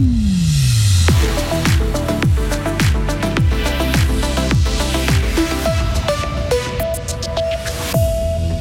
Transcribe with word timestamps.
Mm-hmm. 0.00 0.29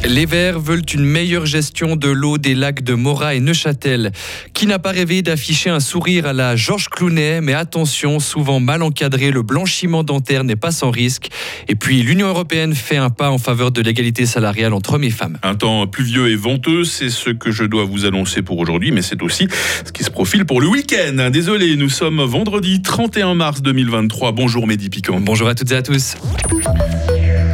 Les 0.10 0.26
Verts 0.26 0.60
veulent 0.60 0.82
une 0.92 1.06
meilleure 1.06 1.46
gestion 1.46 1.96
de 1.96 2.10
l'eau 2.10 2.40
des 2.40 2.56
lacs 2.56 2.82
de 2.84 2.96
Morat 2.96 3.36
et 3.36 3.40
Neuchâtel. 3.40 4.12
Qui 4.56 4.66
n'a 4.66 4.80
pas 4.80 4.90
rêvé 4.90 5.22
d'afficher 5.22 5.70
un 5.70 5.80
sourire 5.80 6.26
à 6.26 6.34
la 6.34 6.56
Georges 6.56 6.90
Clounet? 6.90 7.42
Mais 7.42 7.54
attention, 7.54 8.20
souvent 8.20 8.60
mal 8.60 8.82
encadré, 8.82 9.30
le 9.30 9.44
blanchiment 9.44 10.04
dentaire 10.04 10.44
n'est 10.44 10.56
pas 10.56 10.72
sans 10.72 10.90
risque. 10.90 11.30
Et 11.68 11.76
puis 11.76 12.02
l'Union 12.02 12.28
européenne 12.28 12.74
fait 12.74 12.98
un 12.98 13.12
pas 13.12 13.30
en 13.30 13.38
faveur 13.38 13.70
de 13.70 13.82
l'égalité 13.82 14.26
salariale 14.26 14.74
entre 14.74 14.96
hommes 14.96 15.04
et 15.04 15.12
femmes. 15.12 15.38
Un 15.44 15.54
temps 15.54 15.86
pluvieux 15.86 16.32
et 16.32 16.36
venteux, 16.36 16.86
c'est 16.86 17.12
ce 17.12 17.30
que 17.30 17.52
je 17.52 17.64
dois 17.64 17.86
vous 17.86 18.08
annoncer 18.08 18.42
pour 18.42 18.58
aujourd'hui, 18.58 18.92
mais 18.92 19.04
c'est 19.04 19.22
aussi 19.22 19.48
ce 19.86 19.92
qui 19.92 20.04
se 20.04 20.10
profile 20.10 20.44
pour 20.44 20.60
le 20.60 20.68
week-end. 20.68 21.30
Désolé, 21.32 21.76
nous 21.76 21.90
sommes 21.90 22.24
vendredi 22.24 22.82
31 22.82 23.36
mars 23.36 23.62
2023. 23.62 24.32
Bonjour 24.32 24.66
Mehdi 24.66 24.90
Piquant. 24.90 25.20
Bonjour 25.22 25.48
à 25.48 25.54
toutes 25.54 25.72
et 25.72 25.76
à 25.76 25.84
tous. 25.84 26.16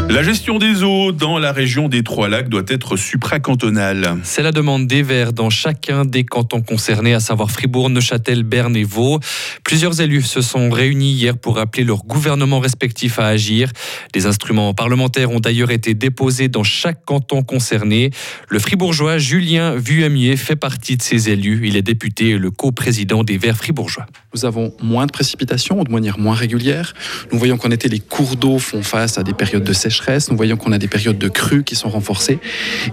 La 0.07 0.21
gestion 0.21 0.59
des 0.59 0.83
eaux 0.83 1.11
dans 1.11 1.39
la 1.39 1.51
région 1.51 1.89
des 1.89 2.03
Trois-Lacs 2.03 2.47
doit 2.47 2.63
être 2.67 2.95
supracantonale. 2.95 4.17
C'est 4.23 4.43
la 4.43 4.51
demande 4.51 4.85
des 4.85 5.01
Verts 5.01 5.33
dans 5.33 5.49
chacun 5.49 6.05
des 6.05 6.23
cantons 6.23 6.61
concernés, 6.61 7.15
à 7.15 7.19
savoir 7.19 7.49
Fribourg, 7.49 7.89
Neuchâtel, 7.89 8.43
Berne 8.43 8.75
et 8.75 8.83
Vaud. 8.83 9.19
Plusieurs 9.63 9.99
élus 10.01 10.21
se 10.21 10.41
sont 10.41 10.69
réunis 10.69 11.11
hier 11.11 11.37
pour 11.37 11.57
appeler 11.57 11.83
leurs 11.83 12.03
gouvernements 12.05 12.59
respectifs 12.59 13.17
à 13.17 13.25
agir. 13.25 13.71
Des 14.13 14.27
instruments 14.27 14.75
parlementaires 14.75 15.31
ont 15.31 15.39
d'ailleurs 15.39 15.71
été 15.71 15.95
déposés 15.95 16.49
dans 16.49 16.63
chaque 16.63 17.03
canton 17.03 17.41
concerné. 17.41 18.11
Le 18.47 18.59
fribourgeois 18.59 19.17
Julien 19.17 19.75
Vuamier 19.75 20.37
fait 20.37 20.55
partie 20.55 20.97
de 20.97 21.01
ces 21.01 21.29
élus. 21.29 21.67
Il 21.67 21.75
est 21.75 21.81
député 21.81 22.29
et 22.29 22.37
le 22.37 22.51
co-président 22.51 23.23
des 23.23 23.37
Verts 23.37 23.57
fribourgeois. 23.57 24.05
Nous 24.33 24.45
avons 24.45 24.73
moins 24.81 25.07
de 25.07 25.11
précipitations 25.11 25.83
de 25.83 25.91
manière 25.91 26.19
moins 26.19 26.35
régulière. 26.35 26.93
Nous 27.31 27.39
voyons 27.39 27.57
qu'en 27.57 27.71
été, 27.71 27.89
les 27.89 27.99
cours 27.99 28.35
d'eau 28.35 28.59
font 28.59 28.83
face 28.83 29.17
à 29.17 29.23
des 29.23 29.33
périodes 29.33 29.63
de 29.63 29.73
sécheresse 29.73 29.94
nous 30.29 30.37
voyons 30.37 30.57
qu'on 30.57 30.71
a 30.71 30.77
des 30.77 30.87
périodes 30.87 31.17
de 31.17 31.27
crues 31.27 31.63
qui 31.63 31.75
sont 31.75 31.89
renforcées. 31.89 32.39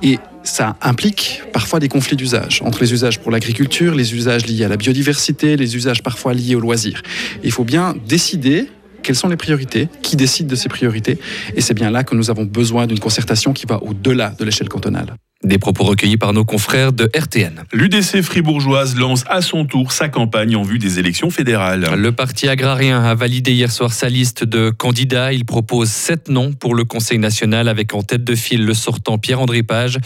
Et 0.02 0.18
ça 0.42 0.76
implique 0.80 1.42
parfois 1.52 1.78
des 1.78 1.88
conflits 1.88 2.16
d'usage, 2.16 2.62
entre 2.64 2.80
les 2.80 2.92
usages 2.92 3.20
pour 3.20 3.30
l'agriculture, 3.30 3.94
les 3.94 4.14
usages 4.14 4.46
liés 4.46 4.64
à 4.64 4.68
la 4.68 4.76
biodiversité, 4.76 5.56
les 5.56 5.76
usages 5.76 6.02
parfois 6.02 6.34
liés 6.34 6.54
aux 6.54 6.60
loisirs. 6.60 7.02
Il 7.44 7.52
faut 7.52 7.64
bien 7.64 7.94
décider 8.08 8.68
quelles 9.02 9.16
sont 9.16 9.28
les 9.28 9.36
priorités, 9.36 9.88
qui 10.00 10.16
décide 10.16 10.46
de 10.46 10.54
ces 10.54 10.68
priorités, 10.68 11.18
et 11.56 11.60
c'est 11.60 11.74
bien 11.74 11.90
là 11.90 12.04
que 12.04 12.14
nous 12.14 12.30
avons 12.30 12.44
besoin 12.44 12.86
d'une 12.86 13.00
concertation 13.00 13.52
qui 13.52 13.66
va 13.66 13.82
au-delà 13.82 14.30
de 14.38 14.44
l'échelle 14.44 14.68
cantonale. 14.68 15.16
Des 15.52 15.58
propos 15.58 15.84
recueillis 15.84 16.16
par 16.16 16.32
nos 16.32 16.46
confrères 16.46 16.94
de 16.94 17.10
RTN. 17.14 17.64
L'UDC 17.74 18.22
fribourgeoise 18.22 18.96
lance 18.96 19.22
à 19.28 19.42
son 19.42 19.66
tour 19.66 19.92
sa 19.92 20.08
campagne 20.08 20.56
en 20.56 20.62
vue 20.62 20.78
des 20.78 20.98
élections 20.98 21.28
fédérales. 21.28 21.90
Le 21.94 22.10
parti 22.10 22.48
agrarien 22.48 23.04
a 23.04 23.14
validé 23.14 23.52
hier 23.52 23.70
soir 23.70 23.92
sa 23.92 24.08
liste 24.08 24.44
de 24.44 24.70
candidats. 24.70 25.34
Il 25.34 25.44
propose 25.44 25.90
sept 25.90 26.30
noms 26.30 26.54
pour 26.54 26.74
le 26.74 26.84
Conseil 26.84 27.18
national 27.18 27.68
avec 27.68 27.92
en 27.92 28.00
tête 28.00 28.24
de 28.24 28.34
file 28.34 28.64
le 28.64 28.72
sortant 28.72 29.18
Pierre-André 29.18 29.62
Page. 29.62 29.98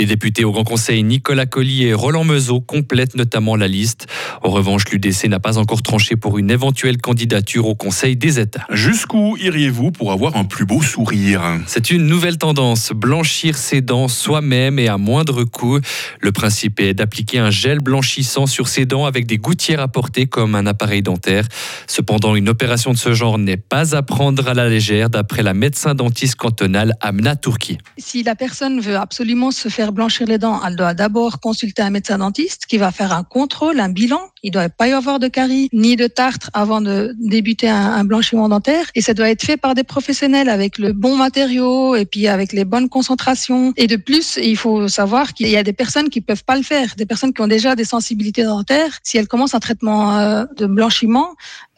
Les 0.00 0.06
députés 0.06 0.44
au 0.44 0.50
Grand 0.50 0.64
Conseil 0.64 1.04
Nicolas 1.04 1.46
Collier 1.46 1.86
et 1.86 1.94
Roland 1.94 2.24
Meuseau 2.24 2.60
complètent 2.60 3.14
notamment 3.14 3.54
la 3.54 3.68
liste. 3.68 4.08
En 4.42 4.50
revanche, 4.50 4.82
l'UDC 4.90 5.28
n'a 5.28 5.38
pas 5.38 5.58
encore 5.58 5.82
tranché 5.82 6.16
pour 6.16 6.38
une 6.38 6.50
éventuelle 6.50 6.98
candidature 6.98 7.68
au 7.68 7.76
Conseil 7.76 8.16
des 8.16 8.40
États. 8.40 8.66
Jusqu'où 8.72 9.36
iriez-vous 9.36 9.92
pour 9.92 10.10
avoir 10.10 10.36
un 10.36 10.44
plus 10.44 10.64
beau 10.64 10.82
sourire? 10.82 11.40
C'est 11.68 11.92
une 11.92 12.08
nouvelle 12.08 12.36
tendance, 12.36 12.90
blanchir 12.90 13.56
ses 13.56 13.80
dents 13.80 14.08
soi-même 14.08 14.80
et 14.80 14.87
à 14.88 14.98
moindre 14.98 15.44
coût. 15.44 15.78
Le 16.20 16.32
principe 16.32 16.80
est 16.80 16.94
d'appliquer 16.94 17.38
un 17.38 17.50
gel 17.50 17.78
blanchissant 17.80 18.46
sur 18.46 18.68
ses 18.68 18.86
dents 18.86 19.04
avec 19.04 19.26
des 19.26 19.38
gouttières 19.38 19.80
à 19.80 19.88
porter 19.88 20.26
comme 20.26 20.54
un 20.54 20.66
appareil 20.66 21.02
dentaire. 21.02 21.46
Cependant, 21.86 22.34
une 22.34 22.48
opération 22.48 22.92
de 22.92 22.98
ce 22.98 23.12
genre 23.12 23.38
n'est 23.38 23.56
pas 23.56 23.94
à 23.94 24.02
prendre 24.02 24.48
à 24.48 24.54
la 24.54 24.68
légère 24.68 25.10
d'après 25.10 25.42
la 25.42 25.54
médecin 25.54 25.94
dentiste 25.94 26.36
cantonale 26.36 26.94
Amna 27.00 27.36
Turki. 27.36 27.78
Si 27.98 28.22
la 28.22 28.34
personne 28.34 28.80
veut 28.80 28.96
absolument 28.96 29.50
se 29.50 29.68
faire 29.68 29.92
blanchir 29.92 30.26
les 30.26 30.38
dents, 30.38 30.60
elle 30.66 30.76
doit 30.76 30.94
d'abord 30.94 31.40
consulter 31.40 31.82
un 31.82 31.90
médecin 31.90 32.18
dentiste 32.18 32.66
qui 32.66 32.78
va 32.78 32.90
faire 32.90 33.12
un 33.12 33.24
contrôle, 33.24 33.80
un 33.80 33.88
bilan. 33.88 34.20
Il 34.42 34.48
ne 34.48 34.52
doit 34.52 34.68
pas 34.68 34.88
y 34.88 34.92
avoir 34.92 35.18
de 35.18 35.28
caries 35.28 35.68
ni 35.72 35.96
de 35.96 36.06
tartre 36.06 36.50
avant 36.52 36.80
de 36.80 37.14
débuter 37.18 37.68
un, 37.68 38.04
blanchiment 38.04 38.48
dentaire. 38.48 38.86
Et 38.94 39.00
ça 39.00 39.14
doit 39.14 39.28
être 39.30 39.42
fait 39.42 39.56
par 39.56 39.74
des 39.74 39.84
professionnels 39.84 40.48
avec 40.48 40.78
le 40.78 40.92
bon 40.92 41.16
matériau 41.16 41.96
et 41.96 42.04
puis 42.04 42.28
avec 42.28 42.52
les 42.52 42.64
bonnes 42.64 42.88
concentrations. 42.88 43.72
Et 43.76 43.86
de 43.86 43.96
plus, 43.96 44.38
il 44.42 44.56
faut 44.56 44.67
faut 44.68 44.88
savoir 44.88 45.32
qu'il 45.32 45.48
y 45.48 45.56
a 45.56 45.62
des 45.62 45.72
personnes 45.72 46.10
qui 46.10 46.20
peuvent 46.20 46.44
pas 46.44 46.56
le 46.56 46.62
faire, 46.62 46.88
des 46.96 47.06
personnes 47.06 47.32
qui 47.32 47.40
ont 47.40 47.46
déjà 47.46 47.74
des 47.74 47.84
sensibilités 47.84 48.44
dentaires. 48.44 48.98
Si 49.02 49.16
elles 49.16 49.26
commencent 49.26 49.54
un 49.54 49.60
traitement 49.60 50.18
euh, 50.18 50.44
de 50.56 50.66
blanchiment, 50.66 51.28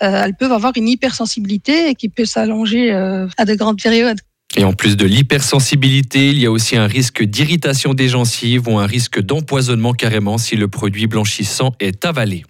euh, 0.03 0.23
elles 0.25 0.35
peuvent 0.35 0.53
avoir 0.53 0.73
une 0.77 0.89
hypersensibilité 0.89 1.95
qui 1.95 2.09
peut 2.09 2.25
s'allonger 2.25 2.93
euh, 2.93 3.29
à 3.37 3.45
de 3.45 3.55
grandes 3.55 3.81
périodes. 3.81 4.21
Et 4.57 4.65
en 4.65 4.73
plus 4.73 4.97
de 4.97 5.07
l'hypersensibilité, 5.07 6.31
il 6.31 6.39
y 6.41 6.47
a 6.47 6.51
aussi 6.51 6.77
un 6.77 6.89
risque 6.89 7.23
d'irritation 7.23 7.95
des 7.95 8.09
gencives 8.09 8.67
ou 8.67 8.79
un 8.79 8.87
risque 8.87 9.21
d'empoisonnement 9.21 9.93
carrément 9.93 10.39
si 10.39 10.57
le 10.57 10.67
produit 10.67 11.07
blanchissant 11.07 11.73
est 11.79 12.05
avalé. 12.05 12.45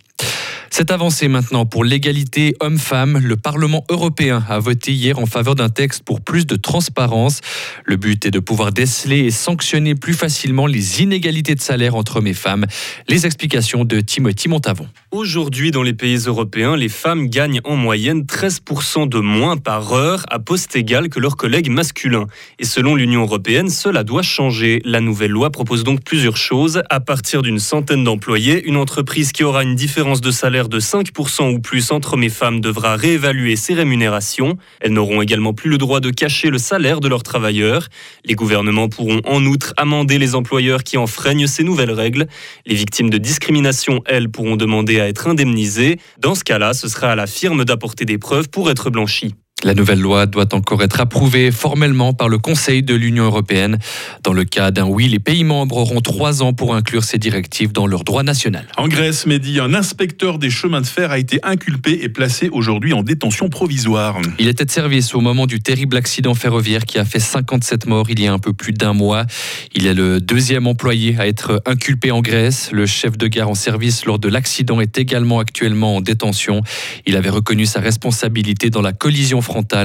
Cette 0.73 0.93
avancée 0.93 1.27
maintenant 1.27 1.67
pour 1.67 1.83
l'égalité 1.83 2.55
homme-femme. 2.61 3.19
Le 3.19 3.37
Parlement 3.37 3.85
européen 3.91 4.45
a 4.49 4.61
voté 4.61 4.93
hier 4.93 5.19
en 5.19 5.27
faveur 5.27 5.57
d'un 5.57 5.69
texte 5.69 6.05
pour 6.05 6.21
plus 6.21 6.47
de 6.47 6.55
transparence. 6.55 7.41
Le 7.85 7.97
but 7.97 8.25
est 8.25 8.31
de 8.31 8.39
pouvoir 8.39 8.71
déceler 8.71 9.19
et 9.19 9.33
sanctionner 9.33 9.97
plus 9.97 10.15
facilement 10.15 10.67
les 10.67 11.03
inégalités 11.03 11.57
de 11.57 11.61
salaire 11.61 11.97
entre 11.97 12.17
hommes 12.19 12.29
et 12.29 12.35
femmes. 12.35 12.67
Les 13.09 13.27
explications 13.27 13.85
de 13.85 14.01
Timothy 14.01 14.49
Montavon. 14.49 14.87
Aujourd'hui, 15.11 15.73
dans 15.73 15.83
les 15.83 15.93
pays 15.93 16.19
européens, 16.27 16.77
les 16.77 16.89
femmes 16.89 17.27
gagnent 17.27 17.61
en 17.65 17.75
moyenne 17.75 18.23
13% 18.23 19.09
de 19.09 19.19
moins 19.19 19.57
par 19.57 19.93
heure 19.93 20.25
à 20.31 20.39
poste 20.39 20.77
égal 20.77 21.09
que 21.09 21.19
leurs 21.19 21.37
collègues 21.37 21.69
masculins. 21.69 22.29
Et 22.61 22.65
selon 22.65 22.95
l'Union 22.95 23.23
européenne, 23.23 23.71
cela 23.71 24.05
doit 24.05 24.23
changer. 24.23 24.81
La 24.85 25.01
nouvelle 25.01 25.33
loi 25.33 25.51
propose 25.51 25.83
donc 25.83 26.05
plusieurs 26.05 26.37
choses. 26.37 26.83
À 26.91 27.01
partir 27.01 27.43
d'une 27.43 27.59
centaine 27.59 28.05
d'employés, 28.05 28.63
une 28.65 28.77
entreprise 28.77 29.33
qui 29.33 29.43
aura 29.43 29.65
une 29.65 29.75
différence 29.75 30.21
de 30.21 30.31
salaire 30.31 30.60
de 30.69 30.81
5% 30.81 31.55
ou 31.55 31.61
plus 31.61 31.93
entre 31.93 32.15
hommes 32.15 32.25
et 32.25 32.29
femmes 32.29 32.61
devra 32.61 32.97
réévaluer 32.97 33.57
ses 33.57 33.75
rémunérations. 33.75 34.57
Elles 34.81 34.93
n'auront 34.93 35.23
également 35.23 35.55
plus 35.55 35.71
le 35.71 35.79
droit 35.79 36.01
de 36.01 36.11
cacher 36.11 36.51
le 36.51 36.59
salaire 36.59 37.01
de 37.01 37.09
leurs 37.09 37.23
travailleurs. 37.23 37.89
Les 38.25 38.35
gouvernements 38.35 38.89
pourront 38.89 39.21
en 39.25 39.45
outre 39.47 39.73
amender 39.77 40.19
les 40.19 40.35
employeurs 40.35 40.85
qui 40.85 40.97
enfreignent 40.97 41.47
ces 41.47 41.65
nouvelles 41.65 41.93
règles. 41.93 42.27
Les 42.67 42.75
victimes 42.75 43.11
de 43.11 43.19
discrimination, 43.19 44.03
elles, 44.07 44.29
pourront 44.29 44.57
demander 44.57 45.01
à 45.01 45.09
être 45.09 45.29
indemnisé. 45.29 45.99
Dans 46.19 46.35
ce 46.35 46.45
cas-là, 46.45 46.75
ce 46.75 46.89
sera 46.89 47.13
à 47.13 47.17
la 47.17 47.27
firme 47.27 47.65
d'apporter 47.65 48.05
des 48.05 48.19
preuves 48.19 48.49
pour 48.49 48.71
être 48.71 48.91
blanchi. 48.91 49.35
La 49.63 49.75
nouvelle 49.75 50.01
loi 50.01 50.25
doit 50.25 50.55
encore 50.55 50.83
être 50.83 51.01
approuvée 51.01 51.51
formellement 51.51 52.15
par 52.15 52.31
le 52.31 52.39
Conseil 52.39 52.83
de 52.83 52.95
l'Union 52.95 53.25
européenne. 53.25 53.79
Dans 54.23 54.33
le 54.33 54.45
cas 54.45 54.71
d'un 54.71 54.87
oui, 54.87 55.07
les 55.09 55.19
pays 55.19 55.45
membres 55.45 55.77
auront 55.77 56.01
trois 56.01 56.43
ans 56.43 56.55
pour 56.55 56.75
inclure 56.75 57.05
ces 57.05 57.19
directives 57.19 57.73
dans 57.73 57.87
leur 57.87 58.05
droit 58.05 58.23
national. 58.23 58.67
En 58.79 58.89
Grèce, 58.89 59.27
Mehdi, 59.27 59.61
un 59.61 59.75
inspecteur 59.75 60.39
des 60.39 60.49
chemins 60.49 60.81
de 60.81 60.87
fer 60.87 61.11
a 61.11 61.19
été 61.19 61.41
inculpé 61.43 62.01
et 62.03 62.09
placé 62.09 62.49
aujourd'hui 62.51 62.95
en 62.95 63.03
détention 63.03 63.51
provisoire. 63.51 64.19
Il 64.39 64.49
était 64.49 64.65
de 64.65 64.71
service 64.71 65.15
au 65.15 65.21
moment 65.21 65.47
du 65.47 65.61
terrible 65.61 65.97
accident 65.99 66.35
ferroviaire 66.35 66.87
qui 66.87 66.99
a 66.99 67.05
fait 67.05 67.21
57 67.21 67.87
morts 67.87 68.09
il 68.09 68.21
y 68.21 68.27
a 68.27 68.33
un 68.33 68.39
peu 68.39 68.55
plus 68.55 68.73
d'un 68.73 68.95
mois. 68.95 69.27
Il 69.75 69.87
est 69.87 69.95
le 69.95 70.21
deuxième 70.21 70.67
employé 70.67 71.17
à 71.19 71.27
être 71.27 71.63
inculpé 71.67 72.11
en 72.13 72.23
Grèce. 72.23 72.71
Le 72.73 72.87
chef 72.87 73.19
de 73.19 73.27
gare 73.27 73.51
en 73.51 73.55
service 73.55 74.07
lors 74.07 74.19
de 74.19 74.29
l'accident 74.29 74.81
est 74.81 74.97
également 74.97 75.39
actuellement 75.39 75.97
en 75.97 76.01
détention. 76.01 76.63
Il 77.07 77.17
avait 77.17 77.29
reconnu 77.31 77.67
sa 77.67 77.81
responsabilité 77.81 78.71
dans 78.71 78.83
la 78.83 78.93
collision 78.93 79.43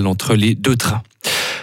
entre 0.07 0.35
les 0.35 0.55
deux 0.55 0.75
trains. 0.75 1.03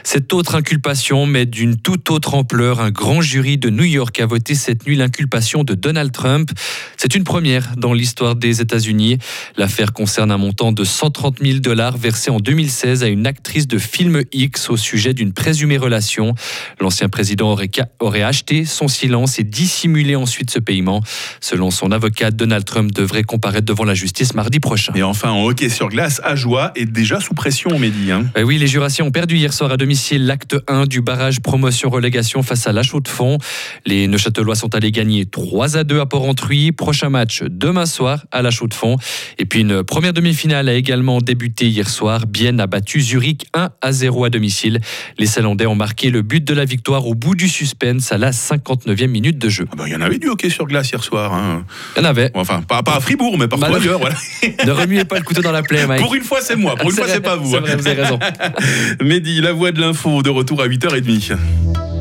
Cette 0.04 0.32
autre 0.32 0.56
inculpation, 0.56 1.26
mais 1.26 1.46
d'une 1.46 1.76
toute 1.76 2.10
autre 2.10 2.34
ampleur, 2.34 2.80
un 2.80 2.90
grand 2.90 3.20
jury 3.20 3.56
de 3.56 3.70
New 3.70 3.84
York 3.84 4.18
a 4.20 4.26
voté 4.26 4.54
cette 4.54 4.86
nuit 4.86 4.96
l'inculpation 4.96 5.64
de 5.64 5.74
Donald 5.74 6.12
Trump. 6.12 6.50
C'est 6.96 7.14
une 7.14 7.24
première 7.24 7.76
dans 7.76 7.92
l'histoire 7.92 8.34
des 8.34 8.60
États-Unis. 8.60 9.18
L'affaire 9.56 9.92
concerne 9.92 10.30
un 10.30 10.38
montant 10.38 10.72
de 10.72 10.84
130 10.84 11.38
000 11.40 11.58
dollars 11.60 11.96
versé 11.96 12.30
en 12.30 12.38
2016 12.38 13.04
à 13.04 13.08
une 13.08 13.26
actrice 13.26 13.68
de 13.68 13.78
film 13.78 14.22
X 14.32 14.70
au 14.70 14.76
sujet 14.76 15.14
d'une 15.14 15.32
présumée 15.32 15.78
relation. 15.78 16.34
L'ancien 16.80 17.08
président 17.08 17.52
aurait, 17.52 17.70
aurait 18.00 18.22
acheté 18.22 18.64
son 18.64 18.88
silence 18.88 19.38
et 19.38 19.44
dissimulé 19.44 20.16
ensuite 20.16 20.50
ce 20.50 20.58
paiement. 20.58 21.00
Selon 21.40 21.70
son 21.70 21.92
avocat, 21.92 22.30
Donald 22.30 22.64
Trump 22.64 22.90
devrait 22.92 23.22
comparaître 23.22 23.66
devant 23.66 23.84
la 23.84 23.94
justice 23.94 24.34
mardi 24.34 24.58
prochain. 24.58 24.92
Et 24.94 25.02
enfin, 25.02 25.30
en 25.30 25.44
hockey 25.44 25.68
sur 25.68 25.88
glace, 25.88 26.20
Ajoie 26.24 26.72
est 26.74 26.86
déjà 26.86 27.20
sous 27.20 27.34
pression, 27.34 27.78
Mehdi. 27.78 28.10
Hein. 28.10 28.26
Eh 28.36 28.42
oui, 28.42 28.58
les 28.58 28.66
Jurassiens 28.66 29.04
ont 29.04 29.10
perdu 29.10 29.36
hier 29.36 29.52
soir 29.52 29.70
à 29.70 29.76
demi 29.76 29.91
domicile 29.92 30.24
l'acte 30.24 30.56
1 30.68 30.86
du 30.86 31.02
barrage 31.02 31.40
promotion-relégation 31.40 32.42
face 32.42 32.66
à 32.66 32.72
La 32.72 32.82
Chaux-de-Fonds. 32.82 33.36
Les 33.84 34.08
Neuchâtelois 34.08 34.54
sont 34.54 34.74
allés 34.74 34.90
gagner 34.90 35.26
3 35.26 35.76
à 35.76 35.84
2 35.84 36.00
à 36.00 36.06
Port-Entruy. 36.06 36.72
Prochain 36.72 37.10
match 37.10 37.42
demain 37.50 37.84
soir 37.84 38.24
à 38.32 38.40
La 38.40 38.50
Chaux-de-Fonds. 38.50 38.96
Et 39.38 39.44
puis 39.44 39.60
une 39.60 39.82
première 39.84 40.14
demi-finale 40.14 40.70
a 40.70 40.72
également 40.72 41.18
débuté 41.18 41.66
hier 41.68 41.90
soir. 41.90 42.26
Bienne 42.26 42.58
a 42.58 42.66
battu 42.66 43.02
Zurich 43.02 43.44
1 43.52 43.68
à 43.82 43.92
0 43.92 44.24
à 44.24 44.30
domicile. 44.30 44.80
Les 45.18 45.26
Salandais 45.26 45.66
ont 45.66 45.74
marqué 45.74 46.08
le 46.08 46.22
but 46.22 46.42
de 46.42 46.54
la 46.54 46.64
victoire 46.64 47.06
au 47.06 47.14
bout 47.14 47.34
du 47.34 47.48
suspense 47.50 48.12
à 48.12 48.16
la 48.16 48.30
59e 48.30 49.08
minute 49.08 49.36
de 49.36 49.50
jeu. 49.50 49.66
Ah 49.72 49.74
bah, 49.76 49.84
Il 49.88 49.92
y 49.92 49.96
en 49.96 50.00
avait 50.00 50.18
du 50.18 50.28
hockey 50.30 50.48
sur 50.48 50.64
glace 50.64 50.90
hier 50.90 51.04
soir. 51.04 51.34
hein. 51.34 51.66
Il 51.98 52.02
y 52.02 52.06
en 52.06 52.08
avait. 52.08 52.30
Enfin, 52.32 52.62
pas, 52.62 52.82
pas 52.82 52.96
à 52.96 53.00
Fribourg, 53.00 53.36
mais 53.38 53.46
partout 53.46 53.66
Bah, 53.70 53.76
ailleurs. 53.76 53.98
Voilà. 54.00 54.16
Ne 54.64 54.70
remuez 54.70 55.04
pas 55.04 55.18
le 55.18 55.22
couteau 55.24 55.42
dans 55.42 55.52
la 55.52 55.62
plaie, 55.62 55.86
Mike. 55.86 56.00
Pour 56.00 56.14
une 56.14 56.22
fois, 56.22 56.38
c'est 56.40 56.56
moi. 56.56 56.76
Pour 56.76 56.88
une 56.88 56.96
fois, 56.96 57.06
c'est 57.08 57.20
pas 57.20 57.36
vous. 57.36 57.50
Vrai, 57.50 57.76
vous 57.76 57.86
avez 57.86 58.00
raison. 58.02 58.18
Mehdi, 59.02 59.40
la 59.40 59.52
voix 59.52 59.72
de 59.72 59.80
l'info, 59.82 60.22
de 60.22 60.30
retour 60.30 60.62
à 60.62 60.68
8h30. 60.68 61.36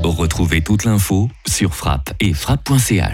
Retrouvez 0.04 0.62
toute 0.62 0.83
l'info 0.83 1.30
sur 1.48 1.74
frappe 1.74 2.13
et 2.19 2.33
frappe.ch. 2.33 3.10